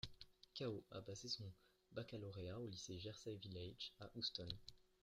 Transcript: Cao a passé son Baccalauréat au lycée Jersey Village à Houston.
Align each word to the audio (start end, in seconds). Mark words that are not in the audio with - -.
Cao 0.55 0.83
a 0.89 0.99
passé 1.03 1.29
son 1.29 1.53
Baccalauréat 1.91 2.59
au 2.59 2.65
lycée 2.65 2.97
Jersey 2.97 3.35
Village 3.35 3.93
à 3.99 4.09
Houston. 4.15 4.47